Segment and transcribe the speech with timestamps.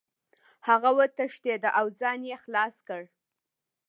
[0.67, 3.01] هغه وتښتېد او ځان یې خلاص کړ.